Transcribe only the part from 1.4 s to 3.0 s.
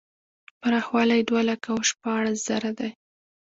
لکه او شپاړس زره دی.